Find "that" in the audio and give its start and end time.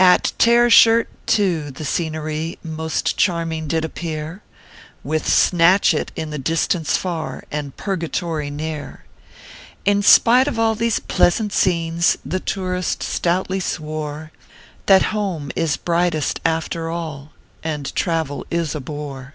14.86-15.02